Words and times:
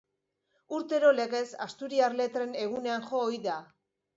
Urtero 0.77 1.11
legez 1.17 1.43
Asturiar 1.67 2.17
Letren 2.23 2.59
Egunean 2.65 3.07
jo 3.13 3.25
ohi 3.29 3.43
da. 3.49 3.63